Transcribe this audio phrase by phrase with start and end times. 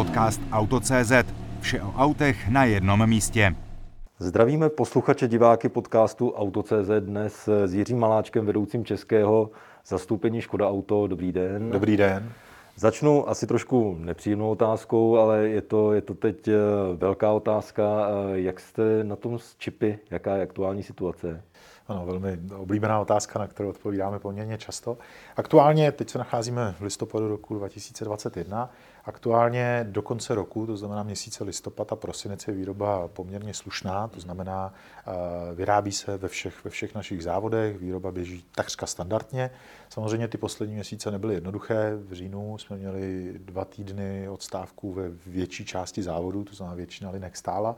[0.00, 1.12] podcast Auto.cz.
[1.60, 3.54] Vše o autech na jednom místě.
[4.18, 9.50] Zdravíme posluchače diváky podcastu Auto.cz dnes s Jiřím Maláčkem, vedoucím českého
[9.86, 11.06] zastoupení Škoda Auto.
[11.06, 11.70] Dobrý den.
[11.70, 12.32] Dobrý den.
[12.76, 16.54] Začnu asi trošku nepříjemnou otázkou, ale je to, je to teď eh,
[16.96, 18.08] velká otázka.
[18.08, 19.98] Eh, jak jste na tom s čipy?
[20.10, 21.42] Jaká je aktuální situace?
[21.90, 24.98] Ano, velmi oblíbená otázka, na kterou odpovídáme poměrně často.
[25.36, 28.70] Aktuálně, teď se nacházíme v listopadu roku 2021,
[29.04, 34.20] aktuálně do konce roku, to znamená měsíce listopad a prosinec, je výroba poměrně slušná, to
[34.20, 34.74] znamená,
[35.06, 39.50] eh, vyrábí se ve všech, ve všech našich závodech, výroba běží takřka standardně.
[39.88, 41.96] Samozřejmě ty poslední měsíce nebyly jednoduché.
[41.96, 47.36] V říjnu jsme měli dva týdny odstávku ve větší části závodu, to znamená většina linek
[47.36, 47.76] stála.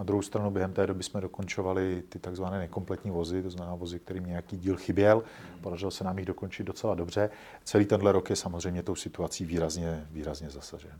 [0.00, 3.98] Na druhou stranu během té doby jsme dokončovali ty takzvané nekompletní vozy, to znamená vozy,
[3.98, 5.22] kterým nějaký díl chyběl.
[5.60, 7.30] Podařilo se nám jich dokončit docela dobře.
[7.64, 10.98] Celý tenhle rok je samozřejmě tou situací výrazně, výrazně zasažen.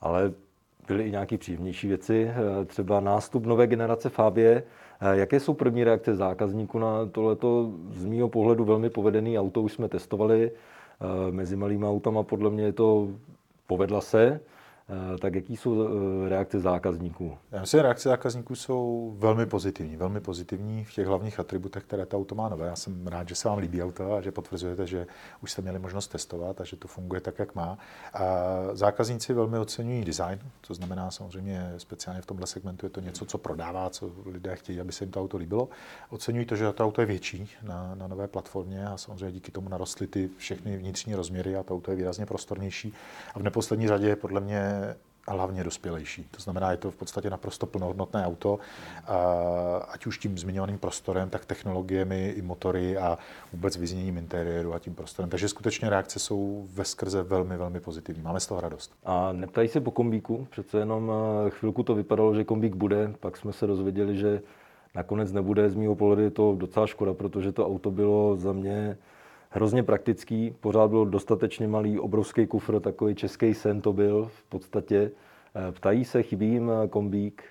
[0.00, 0.32] Ale
[0.88, 2.30] byly i nějaké příjemnější věci,
[2.66, 4.62] třeba nástup nové generace Fabie.
[5.12, 9.62] Jaké jsou první reakce zákazníků na tohleto z mého pohledu velmi povedený auto?
[9.62, 10.52] Už jsme testovali
[11.30, 13.08] mezi malými autama, podle mě je to
[13.66, 14.40] povedla se.
[14.88, 17.38] Eh, tak jaký jsou eh, reakce zákazníků?
[17.52, 19.96] Já myslím, že reakce zákazníků jsou velmi pozitivní.
[19.96, 22.66] Velmi pozitivní v těch hlavních atributech, které to auto má nové.
[22.66, 25.06] Já jsem rád, že se vám líbí auto a že potvrzujete, že
[25.42, 27.78] už jste měli možnost testovat a že to funguje tak, jak má.
[28.14, 28.22] A
[28.72, 33.38] zákazníci velmi oceňují design, to znamená samozřejmě speciálně v tomhle segmentu je to něco, co
[33.38, 35.68] prodává, co lidé chtějí, aby se jim to auto líbilo.
[36.10, 39.68] Oceňují to, že to auto je větší na, na nové platformě a samozřejmě díky tomu
[39.68, 42.94] narostly ty všechny vnitřní rozměry a to auto je výrazně prostornější.
[43.34, 44.75] A v neposlední řadě je podle mě
[45.28, 46.26] hlavně dospělejší.
[46.30, 48.58] To znamená, je to v podstatě naprosto plnohodnotné auto,
[49.88, 53.18] ať už tím zmiňovaným prostorem, tak technologiemi i motory a
[53.52, 55.30] vůbec vyzněním interiéru a tím prostorem.
[55.30, 58.22] Takže skutečně reakce jsou ve skrze velmi, velmi pozitivní.
[58.22, 58.92] Máme z toho radost.
[59.04, 60.48] A neptají se po kombíku?
[60.50, 61.12] Přece jenom
[61.46, 64.42] eh, chvilku to vypadalo, že kombík bude, pak jsme se dozvěděli, že
[64.94, 65.70] nakonec nebude.
[65.70, 68.96] Z mého pohledu je to docela škoda, protože to auto bylo za mě
[69.56, 75.10] hrozně praktický, pořád byl dostatečně malý, obrovský kufr, takový český sen to byl v podstatě.
[75.68, 77.44] Eh, ptají se, chybí jim eh, kombík,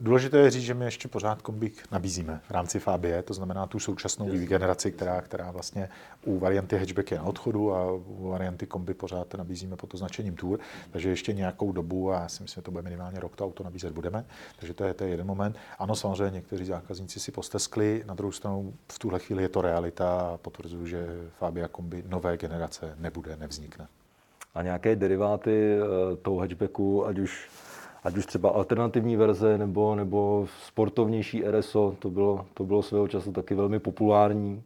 [0.00, 3.78] Důležité je říct, že my ještě pořád kombík nabízíme v rámci Fabie, to znamená tu
[3.78, 4.48] současnou yes.
[4.48, 5.88] generaci, která, která vlastně
[6.24, 10.58] u varianty hatchback je na odchodu a u varianty kombi pořád nabízíme pod označením Tour,
[10.90, 13.64] takže ještě nějakou dobu a já si myslím, že to bude minimálně rok, to auto
[13.64, 14.24] nabízet budeme,
[14.58, 15.56] takže to je, to je jeden moment.
[15.78, 20.20] Ano, samozřejmě někteří zákazníci si posteskli, na druhou stranu v tuhle chvíli je to realita
[20.20, 21.06] a potvrzuju, že
[21.38, 23.88] Fabia kombi nové generace nebude, nevznikne.
[24.54, 27.48] A nějaké deriváty eh, toho hatchbacku, ať už
[28.04, 33.32] ať už třeba alternativní verze nebo, nebo sportovnější RSO, to bylo, to bylo svého času
[33.32, 34.62] taky velmi populární.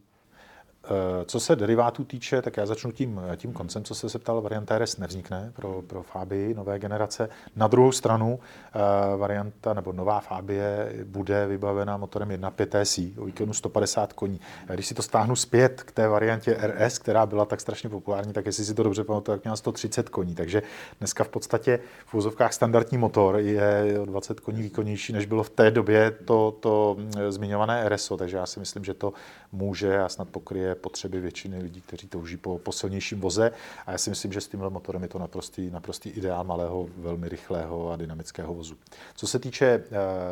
[0.84, 4.40] Eh, co se derivátů týče, tak já začnu tím, tím koncem, co se se ptal,
[4.40, 7.28] varianta RS nevznikne pro, pro Fabii nové generace.
[7.56, 8.40] Na druhou stranu
[8.74, 14.40] eh, varianta nebo nová Fabie bude vybavena motorem 1.5 TSI o výkonu 150 koní.
[14.74, 18.46] Když si to stáhnu zpět k té variantě RS, která byla tak strašně populární, tak
[18.46, 20.34] jestli si to dobře pamatuju, tak měla 130 koní.
[20.34, 20.62] Takže
[20.98, 25.50] dneska v podstatě v úzovkách standardní motor je o 20 koní výkonnější, než bylo v
[25.50, 28.16] té době to, to hm, zmiňované RSO.
[28.16, 29.12] Takže já si myslím, že to
[29.52, 33.52] může a snad pokryje potřeby většiny lidí, kteří touží po, po silnějším voze.
[33.86, 37.28] A já si myslím, že s tímhle motorem je to naprostý, naprostý ideál malého, velmi
[37.28, 38.76] rychlého a dynamického vozu.
[39.14, 39.82] Co se týče e,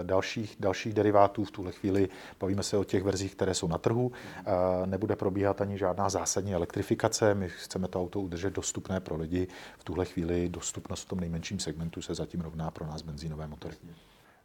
[0.03, 2.09] dalších, dalších derivátů, v tuhle chvíli
[2.41, 4.13] bavíme se o těch verzích, které jsou na trhu.
[4.47, 7.35] E, nebude probíhat ani žádná zásadní elektrifikace.
[7.35, 9.49] My chceme to auto udržet dostupné pro lidi.
[9.79, 13.77] V tuhle chvíli dostupnost v tom nejmenším segmentu se zatím rovná pro nás benzínové motory.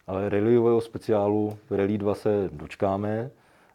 [0.07, 3.31] Ale rallyového speciálu Rally 2 se dočkáme.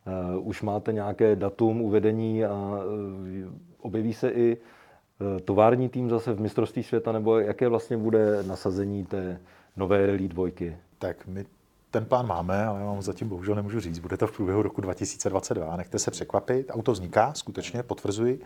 [0.09, 3.49] Eh, už máte nějaké datum uvedení a eh,
[3.79, 9.05] objeví se i eh, tovární tým zase v mistrovství světa, nebo jaké vlastně bude nasazení
[9.05, 9.41] té
[9.77, 10.77] nové Rally dvojky?
[10.99, 11.45] Tak my
[11.91, 13.99] ten plán máme, ale já vám zatím bohužel nemůžu říct.
[13.99, 15.77] Bude to v průběhu roku 2022.
[15.77, 16.71] Nechte se překvapit.
[16.71, 18.41] Auto vzniká, skutečně, potvrzuji.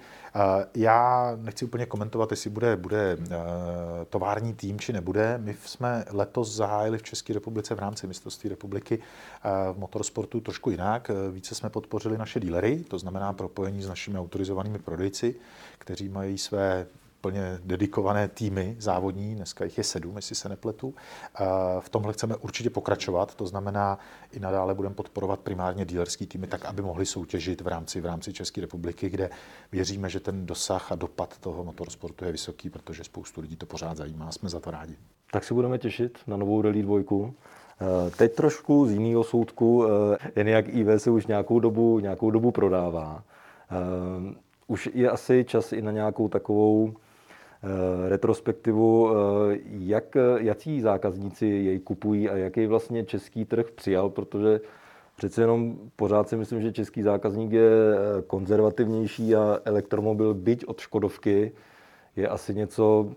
[0.74, 3.18] Já nechci úplně komentovat, jestli bude, bude
[4.10, 5.38] tovární tým, či nebude.
[5.38, 8.98] My jsme letos zahájili v České republice v rámci mistrovství republiky
[9.72, 11.10] v motorsportu trošku jinak.
[11.30, 15.34] Více jsme podpořili naše dílery, to znamená propojení s našimi autorizovanými prodejci,
[15.78, 16.86] kteří mají své
[17.22, 20.94] plně dedikované týmy závodní, dneska jich je sedm, jestli se nepletu.
[21.80, 23.98] V tomhle chceme určitě pokračovat, to znamená,
[24.32, 28.32] i nadále budeme podporovat primárně dílerský týmy, tak aby mohli soutěžit v rámci, v rámci
[28.32, 29.30] České republiky, kde
[29.72, 33.96] věříme, že ten dosah a dopad toho motorsportu je vysoký, protože spoustu lidí to pořád
[33.96, 34.96] zajímá jsme za to rádi.
[35.30, 37.30] Tak se budeme těšit na novou Rally 2.
[37.80, 42.30] Eh, teď trošku z jiného soudku, eh, jen jak IV se už nějakou dobu, nějakou
[42.30, 43.22] dobu prodává.
[43.70, 44.34] Eh,
[44.66, 46.94] už je asi čas i na nějakou takovou
[48.08, 49.10] retrospektivu,
[49.64, 54.60] jak, jaký zákazníci jej kupují a jaký vlastně český trh přijal, protože
[55.16, 57.70] přece jenom pořád si myslím, že český zákazník je
[58.26, 61.52] konzervativnější a elektromobil, byť od Škodovky,
[62.16, 63.12] je asi něco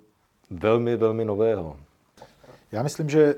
[0.50, 1.78] velmi, velmi nového.
[2.72, 3.36] Já myslím, že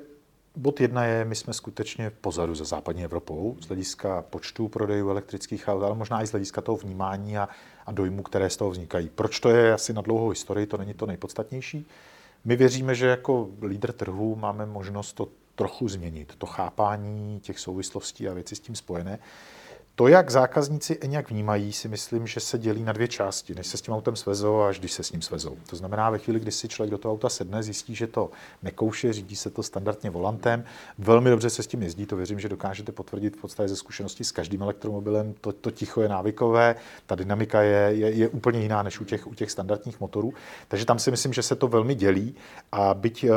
[0.58, 5.68] bod jedna je, my jsme skutečně pozadu za západní Evropou z hlediska počtu prodejů elektrických
[5.68, 7.50] aut, ale možná i z hlediska toho vnímání a,
[7.86, 9.10] a dojmu, které z toho vznikají.
[9.16, 11.86] Proč to je asi na dlouhou historii, to není to nejpodstatnější.
[12.46, 18.30] My věříme, že jako lídr trhu máme možnost to trochu změnit, to chápání těch souvislostí
[18.30, 19.20] a věcí s tím spojené.
[20.00, 23.78] To, jak zákazníci nějak vnímají, si myslím, že se dělí na dvě části, než se
[23.78, 25.58] s tím autem svezou a až když se s ním svezou.
[25.70, 28.30] To znamená, ve chvíli, kdy si člověk do toho auta sedne, zjistí, že to
[28.64, 30.64] nekouše, řídí se to standardně volantem,
[30.98, 34.24] velmi dobře se s tím jezdí, to věřím, že dokážete potvrdit v podstatě ze zkušenosti
[34.24, 35.34] s každým elektromobilem.
[35.42, 39.28] To, to ticho je návykové, ta dynamika je, je, je úplně jiná než u těch,
[39.28, 40.34] u těch standardních motorů.
[40.68, 42.36] Takže tam si myslím, že se to velmi dělí.
[42.72, 43.30] A byť uh,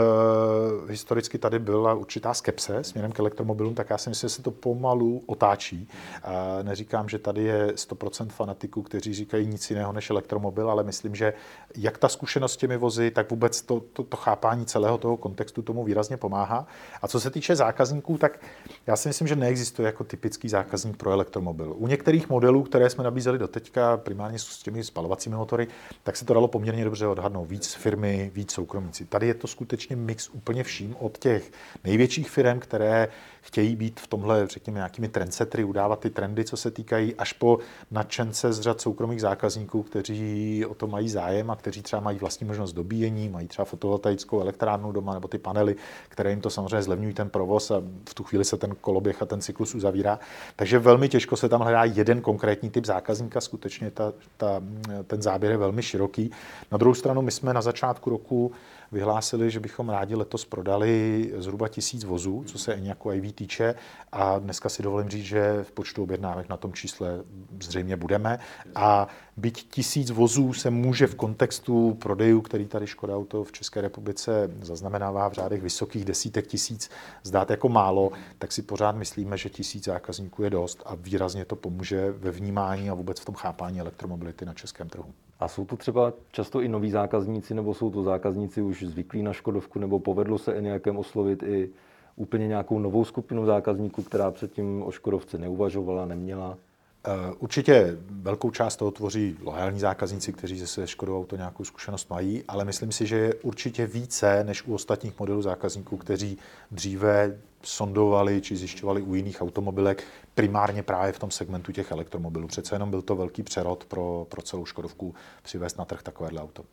[0.91, 4.51] historicky tady byla určitá skepse směrem k elektromobilům, tak já si myslím, že se to
[4.51, 5.89] pomalu otáčí.
[6.27, 11.15] Uh, neříkám, že tady je 100% fanatiků, kteří říkají nic jiného než elektromobil, ale myslím,
[11.15, 11.33] že
[11.77, 15.63] jak ta zkušenost s těmi vozy, tak vůbec to, to, to chápání celého toho kontextu
[15.63, 16.67] tomu výrazně pomáhá.
[17.03, 18.41] A co se týče zákazníků, tak
[18.87, 21.75] já si myslím, že neexistuje jako typický zákazník pro elektromobil.
[21.77, 25.69] U některých modelů, které jsme nabízeli do teďka, primárně s těmi spalovacími motory,
[26.03, 27.45] tak se to dalo poměrně dobře odhadnout.
[27.45, 29.05] Víc firmy, víc soukromníci.
[29.05, 31.53] Tady je to skutečně mix úplně vším od těch
[31.85, 33.09] největších firm, které
[33.43, 37.59] chtějí být v tomhle, řekněme, nějakými trendsetry, udávat ty trendy, co se týkají, až po
[37.91, 42.47] nadšence z řad soukromých zákazníků, kteří o to mají zájem a kteří třeba mají vlastní
[42.47, 45.77] možnost dobíjení, mají třeba fotovoltaickou elektrárnu doma nebo ty panely,
[46.09, 49.27] které jim to samozřejmě zlevňují ten provoz a v tu chvíli se ten koloběh a
[49.27, 50.19] ten cyklus uzavírá.
[50.57, 54.63] Takže velmi těžko se tam hledá jeden konkrétní typ zákazníka, skutečně ta, ta,
[55.07, 56.31] ten záběr je velmi široký.
[56.73, 58.53] Na druhou stranu my jsme na začátku roku
[58.93, 63.75] vyhlásili, že bychom rádi letos prodali zhruba tisíc vozů, co se nějakou IV týče
[64.13, 67.25] a dneska si dovolím říct, že v počtu objednávek na tom čísle
[67.61, 68.39] zřejmě budeme
[68.75, 73.81] a byť tisíc vozů se může v kontextu prodejů, který tady Škoda Auto v České
[73.81, 76.91] republice zaznamenává v řádech vysokých desítek tisíc,
[77.23, 81.57] zdát jako málo, tak si pořád myslíme, že tisíc zákazníků je dost a výrazně to
[81.57, 85.13] pomůže ve vnímání a vůbec v tom chápání elektromobility na českém trhu.
[85.41, 89.33] A jsou to třeba často i noví zákazníci, nebo jsou to zákazníci už zvyklí na
[89.33, 91.71] Škodovku, nebo povedlo se i nějakém oslovit i
[92.17, 96.57] úplně nějakou novou skupinu zákazníků, která předtím o Škodovce neuvažovala, neměla?
[97.05, 102.45] Eh, určitě velkou část toho tvoří loajální zákazníci, kteří se Škodou auto nějakou zkušenost mají,
[102.49, 106.39] ale myslím si, že je určitě více než u ostatních modelů zákazníků, kteří
[106.71, 110.05] dříve sondovali či zjišťovali u jiných automobilek,
[110.35, 112.47] primárně právě v tom segmentu těch elektromobilů.
[112.47, 116.65] Přece jenom byl to velký přerod pro, pro celou Škodovku přivést na trh takovéhle auto.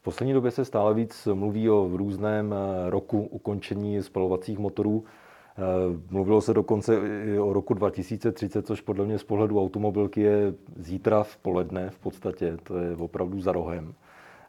[0.00, 5.04] V poslední době se stále víc mluví o různém eh, roku ukončení spalovacích motorů.
[5.04, 5.62] Eh,
[6.10, 11.22] mluvilo se dokonce i o roku 2030, což podle mě z pohledu automobilky je zítra
[11.22, 13.94] v poledne v podstatě, to je opravdu za rohem.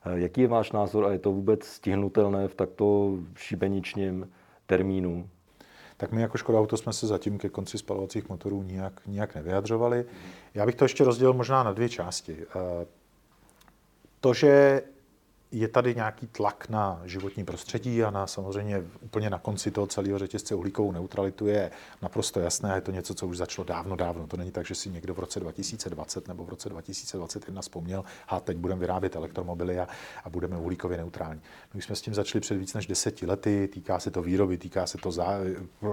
[0.06, 4.30] Eh, jaký je váš názor a je to vůbec stihnutelné v takto šibeničním
[4.66, 5.30] termínu?
[5.98, 10.06] Tak my jako Škoda Auto jsme se zatím ke konci spalovacích motorů nijak, nijak nevyjadřovali.
[10.54, 12.38] Já bych to ještě rozdělil možná na dvě části.
[14.22, 14.82] To, že
[15.52, 20.20] je tady nějaký tlak na životní prostředí a na samozřejmě úplně na konci toho celého
[20.20, 22.76] řetězce uhlíkovou neutralitu je naprosto jasné.
[22.76, 24.28] Je to něco, co už začalo dávno, dávno.
[24.28, 28.40] To není tak, že si někdo v roce 2020 nebo v roce 2021 vzpomněl, a
[28.40, 29.88] teď budeme vyrábět elektromobily a,
[30.24, 31.42] a budeme uhlíkově neutrální.
[31.74, 33.70] My jsme s tím začali před víc než deseti lety.
[33.74, 35.38] Týká se to výroby, týká se to za,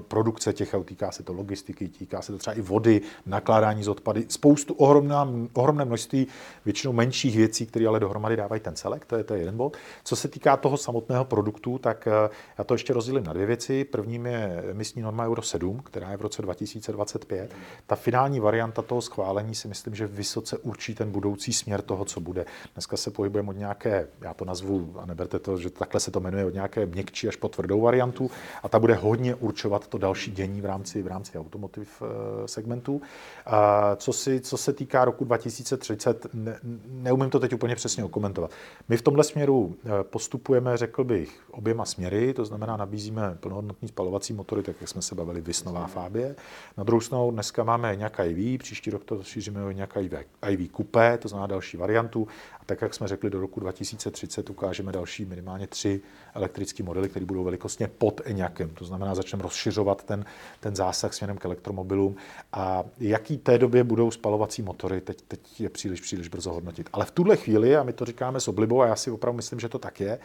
[0.09, 3.88] produkce těch aut, týká se to logistiky, týká se to třeba i vody, nakládání z
[3.88, 4.27] odpady.
[4.29, 5.15] Spoustu ohromné,
[5.53, 6.27] ohromné množství
[6.65, 9.05] většinou menších věcí, které ale dohromady dávají ten celek.
[9.05, 9.76] To je, to je jeden bod.
[10.05, 13.85] Co se týká toho samotného produktu, tak eh, já to ještě rozdělím na dvě věci.
[13.85, 17.55] Prvním je emisní norma Euro 7, která je v roce 2025.
[17.87, 22.21] Ta finální varianta toho schválení si myslím, že vysoce určí ten budoucí směr toho, co
[22.21, 22.47] bude.
[22.75, 26.21] Dneska se pohybujeme od nějaké, já to nazvu, a neberte to, že takhle se to
[26.21, 28.31] jmenuje, od nějaké měkčí až po tvrdou variantu
[28.62, 33.02] a ta bude hodně určovat to další dění v rámci, v rámci automotiv eh, segmentu.
[33.47, 38.50] A co, si, co se týká roku 2030, ne, neumím to teď úplně přesně okomentovat.
[38.88, 43.88] My v tomhle směru směru eh, postupujeme, řekl bych, oběma směry, to znamená nabízíme plnohodnotný
[43.88, 46.37] spalovací motory, tak jak jsme se bavili, Vysnová Fábie.
[46.76, 50.14] Na druhou stranu dneska máme nějaká IV, příští rok to rozšíříme o nějaká IV,
[50.50, 52.28] IV Coupé, to znamená další variantu.
[52.69, 56.01] Tak jak jsme řekli, do roku 2030 ukážeme další minimálně tři
[56.35, 58.71] elektrické modely, které budou velikostně pod Eňakem.
[58.71, 60.25] To znamená, začneme rozšiřovat ten,
[60.61, 62.17] ten zásah směrem k elektromobilům.
[62.53, 66.89] A jaký té době budou spalovací motory, teď, teď je příliš, příliš brzo hodnotit.
[66.93, 69.61] Ale v tuhle chvíli, a my to říkáme s oblibou, a já si opravdu myslím,
[69.61, 70.19] že to tak je,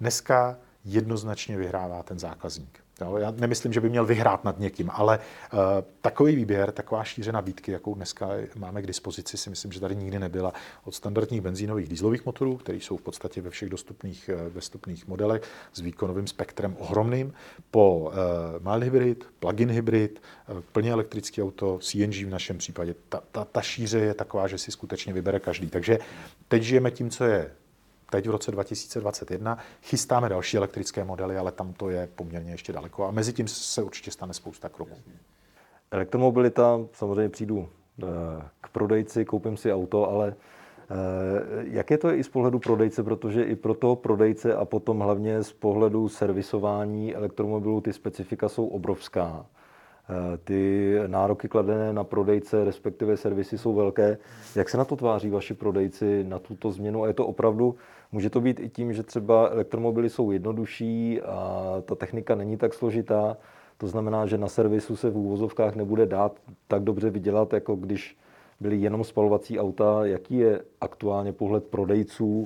[0.00, 2.83] dneska jednoznačně vyhrává ten zákazník.
[3.00, 5.58] Jo, já nemyslím, že by měl vyhrát nad někým, ale uh,
[6.00, 10.18] takový výběr, taková šíře nabídky, jakou dneska máme k dispozici, si myslím, že tady nikdy
[10.18, 10.52] nebyla.
[10.84, 15.80] Od standardních benzínových dýzlových motorů, které jsou v podstatě ve všech dostupných, dostupných modelech s
[15.80, 17.32] výkonovým spektrem ohromným,
[17.70, 22.94] po uh, mild hybrid, plug-in hybrid, uh, plně elektrický auto, CNG v našem případě.
[23.08, 25.66] Ta, ta, ta šíře je taková, že si skutečně vybere každý.
[25.66, 25.98] Takže
[26.48, 27.50] teď žijeme tím, co je
[28.14, 29.58] teď v roce 2021.
[29.82, 33.06] Chystáme další elektrické modely, ale tam to je poměrně ještě daleko.
[33.06, 34.94] A mezi tím se určitě stane spousta kroků.
[35.90, 37.68] Elektromobilita, samozřejmě přijdu
[38.02, 38.06] eh,
[38.60, 40.94] k prodejci, koupím si auto, ale eh,
[41.62, 45.42] jak je to i z pohledu prodejce, protože i pro toho prodejce a potom hlavně
[45.42, 49.46] z pohledu servisování elektromobilů ty specifika jsou obrovská.
[50.10, 54.18] Eh, ty nároky kladené na prodejce, respektive servisy, jsou velké.
[54.56, 57.02] Jak se na to tváří vaši prodejci, na tuto změnu?
[57.02, 57.74] A je to opravdu,
[58.12, 62.74] může to být i tím, že třeba elektromobily jsou jednodušší a ta technika není tak
[62.74, 63.36] složitá.
[63.78, 68.16] To znamená, že na servisu se v úvozovkách nebude dát tak dobře vydělat, jako když
[68.60, 70.06] byly jenom spalovací auta.
[70.06, 72.44] Jaký je aktuálně pohled prodejců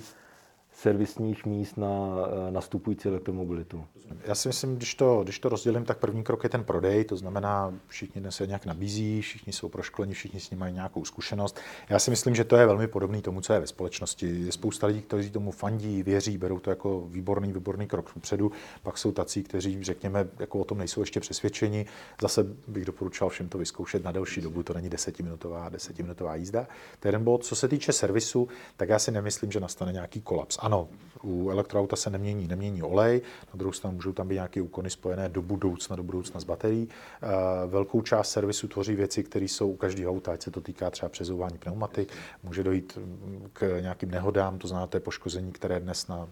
[0.78, 3.85] servisních míst na eh, nastupující elektromobilitu?
[4.25, 7.16] Já si myslím, když to, když to rozdělím, tak první krok je ten prodej, to
[7.16, 11.61] znamená, všichni dnes se nějak nabízí, všichni jsou proškoleni, všichni s ním mají nějakou zkušenost.
[11.88, 14.44] Já si myslím, že to je velmi podobné tomu, co je ve společnosti.
[14.44, 18.52] Je spousta lidí, kteří tomu fandí, věří, berou to jako výborný, výborný krok vpředu.
[18.82, 21.87] Pak jsou tací, kteří, řekněme, jako o tom nejsou ještě přesvědčeni.
[22.23, 26.66] Zase bych doporučoval všem to vyzkoušet na delší dobu, to není desetiminutová, desetiminutová jízda.
[27.04, 27.44] Jeden bod.
[27.44, 30.58] Co se týče servisu, tak já si nemyslím, že nastane nějaký kolaps.
[30.68, 30.88] Ano,
[31.22, 35.28] u elektroauta se nemění, nemění olej, na druhou stranu můžou tam být nějaké úkony spojené
[35.28, 36.88] do budoucna, do budoucna s baterií.
[36.88, 37.26] Eh,
[37.66, 41.08] velkou část servisu tvoří věci, které jsou u každého auta, ať se to týká třeba
[41.08, 46.28] přezouvání pneumatik, může dojít mm, k nějakým nehodám, to je poškození, které dnes na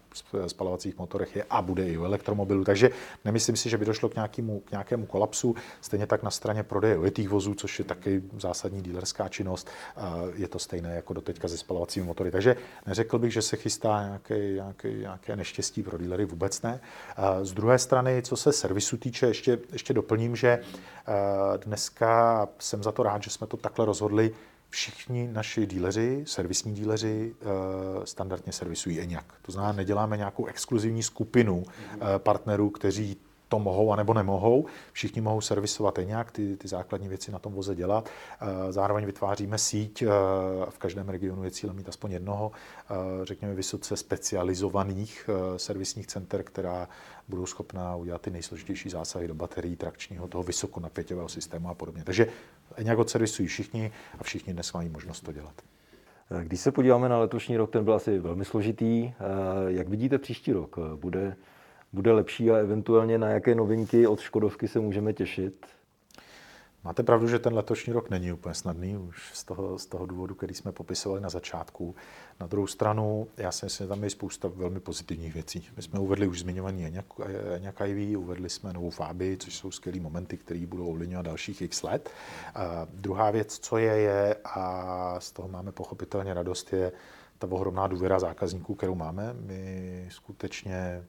[0.46, 2.64] spalovacích motorech je a bude i u elektromobilů.
[2.64, 2.90] Takže
[3.24, 5.54] nemyslím si, že by došlo k nějakému, k nějakému kolapsu.
[5.80, 10.00] Stejně tak na straně prodeje ojetých vozů, což je taky zásadní dílerská činnost, eh,
[10.34, 12.30] je to stejné jako doteďka se spalovacími motory.
[12.30, 16.80] Takže neřekl bych, že se chystá nějaký, nějaký, nějaké neštěstí pro dílery, vůbec ne.
[17.42, 22.92] Z druhé strany, co se servisu týče, ještě, ještě doplním, že eh, dneska jsem za
[22.92, 24.34] to rád, že jsme to takhle rozhodli.
[24.70, 27.46] Všichni naši díleři, servisní díleři, eh,
[28.06, 29.24] standardně servisují ENIAC.
[29.42, 33.16] To znamená, neděláme nějakou exkluzivní skupinu eh, partnerů, kteří
[33.48, 34.66] to mohou anebo nemohou.
[34.92, 38.08] Všichni mohou servisovat nějak ty, ty základní věci na tom voze dělat.
[38.70, 40.04] Zároveň vytváříme síť,
[40.68, 42.52] v každém regionu je cílem mít aspoň jednoho,
[43.22, 46.88] řekněme, vysoce specializovaných servisních center, která
[47.28, 52.04] budou schopná udělat ty nejsložitější zásahy do baterií, trakčního, toho vysokonapěťového systému a podobně.
[52.04, 52.26] Takže
[52.82, 55.54] nějak odservisují všichni a všichni dnes mají možnost to dělat.
[56.42, 59.12] Když se podíváme na letošní rok, ten byl asi velmi složitý.
[59.66, 60.76] Jak vidíte příští rok?
[60.96, 61.36] Bude,
[61.92, 65.66] bude lepší a eventuálně na jaké novinky od Škodovky se můžeme těšit?
[66.86, 70.34] Máte pravdu, že ten letošní rok není úplně snadný, už z toho, z toho důvodu,
[70.34, 71.94] který jsme popisovali na začátku.
[72.40, 75.68] Na druhou stranu, já si myslím, že tam je spousta velmi pozitivních věcí.
[75.76, 80.36] My jsme uvedli už zmiňovaný Eňak IV, uvedli jsme novou Fáby, což jsou skvělé momenty,
[80.36, 82.10] které budou ovlivňovat dalších x let.
[82.54, 86.92] A druhá věc, co je, je, a z toho máme pochopitelně radost, je
[87.38, 89.34] ta ohromná důvěra zákazníků, kterou máme.
[89.40, 91.04] My skutečně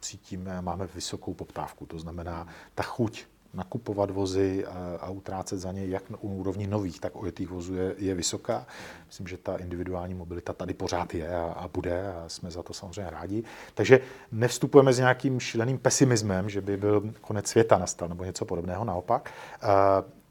[0.00, 4.66] cítíme, máme vysokou poptávku, to znamená ta chuť nakupovat vozy
[5.00, 8.66] a utrácet za ně jak na úrovni nových, tak ojetých vozů je, je vysoká.
[9.06, 12.74] Myslím, že ta individuální mobilita tady pořád je a, a bude a jsme za to
[12.74, 13.44] samozřejmě rádi.
[13.74, 14.00] Takže
[14.32, 19.30] nevstupujeme s nějakým šíleným pesimismem, že by byl konec světa nastal nebo něco podobného, naopak.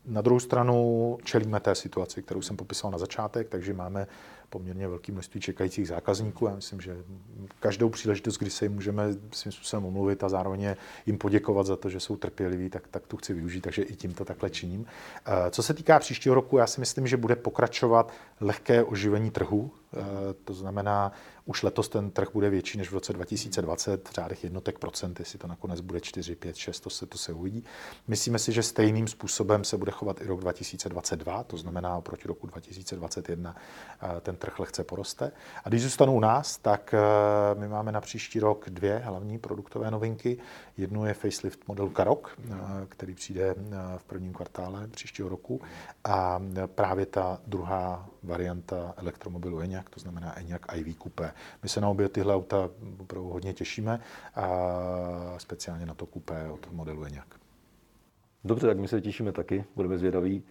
[0.05, 4.07] Na druhou stranu čelíme té situaci, kterou jsem popisoval na začátek, takže máme
[4.51, 6.45] poměrně velké množství čekajících zákazníků.
[6.45, 6.97] Já myslím, že
[7.59, 11.89] každou příležitost, kdy se jim můžeme svým způsobem omluvit a zároveň jim poděkovat za to,
[11.89, 14.85] že jsou trpěliví, tak, tak tu chci využít, takže i tím to takhle činím.
[15.25, 19.71] Eh, co se týká příštího roku, já si myslím, že bude pokračovat lehké oživení trhu.
[19.97, 21.11] Eh, to znamená,
[21.45, 25.39] už letos ten trh bude větší než v roce 2020, v řádech jednotek procent, jestli
[25.39, 27.63] to nakonec bude 4, 5, 6, to se, to se uvidí.
[28.07, 32.47] Myslíme si, že stejným způsobem se bude chovat i rok 2022, to znamená oproti roku
[32.47, 33.55] 2021
[34.01, 35.31] eh, ten trh lehce poroste.
[35.63, 39.91] A když zůstanou u nás, tak eh, my máme na příští rok dvě hlavní produktové
[39.91, 40.37] novinky.
[40.77, 42.39] Jednu je facelift modelu Karok,
[42.89, 43.55] který přijde
[43.97, 45.61] v prvním kvartále příštího roku
[46.03, 51.31] a právě ta druhá varianta elektromobilu Enyaq, to znamená Enyaq iV Coupé.
[51.63, 53.99] My se na obě tyhle auta opravdu hodně těšíme,
[54.35, 54.49] a
[55.37, 57.27] speciálně na to Coupé od modelu Enyaq.
[58.43, 60.43] Dobře, tak my se těšíme taky, budeme zvědaví.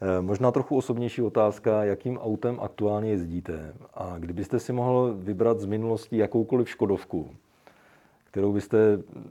[0.00, 5.64] Eh, možná trochu osobnější otázka, jakým autem aktuálně jezdíte a kdybyste si mohl vybrat z
[5.64, 7.30] minulosti jakoukoliv Škodovku,
[8.24, 8.78] kterou byste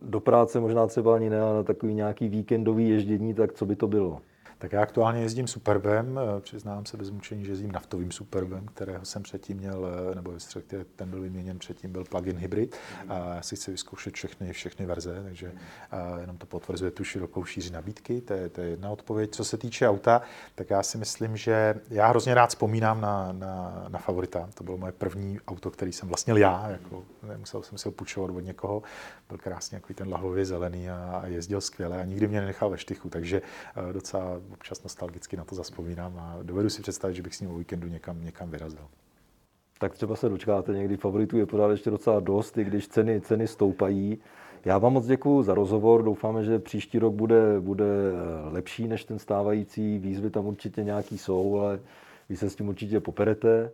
[0.01, 3.75] do práce možná třeba ani ne, ale na takový nějaký víkendový ježdění, tak co by
[3.75, 4.22] to bylo?
[4.60, 9.06] Tak já aktuálně jezdím Superbem, eh, přiznám se bez mučení, že jezdím naftovým Superbem, kterého
[9.06, 12.76] jsem předtím měl, eh, nebo respektive ten byl vyměněn předtím, byl plug-in hybrid.
[13.10, 15.52] A já si chci vyzkoušet všechny, všechny verze, takže
[16.22, 19.32] jenom to potvrzuje tu širokou šíři nabídky, to je, to je jedna odpověď.
[19.32, 20.22] Co se týče auta,
[20.56, 24.50] tak já si myslím, že já hrozně rád vzpomínám na, na, na favorita.
[24.54, 28.32] To bylo moje první auto, který jsem vlastnil já, jako, nemusel jsem si ho půjčovat
[28.32, 28.84] od někoho.
[29.30, 32.78] Byl krásně jako ten lahvově zelený a, a jezdil skvěle a nikdy mě nenechal ve
[32.78, 33.42] štychu, takže
[33.90, 34.22] eh, docela
[34.54, 37.88] občas nostalgicky na to zaspomínám a dovedu si představit, že bych s ním o víkendu
[37.88, 38.88] někam, někam vyrazil.
[39.80, 43.48] Tak třeba se dočkáte někdy, favoritů je pořád ještě docela dost, i když ceny, ceny
[43.48, 44.18] stoupají.
[44.66, 49.04] Já vám moc děkuji za rozhovor, doufáme, že příští rok bude, bude eh, lepší než
[49.04, 51.80] ten stávající, výzvy tam určitě nějaký jsou, ale
[52.30, 53.72] vy se s tím určitě poperete.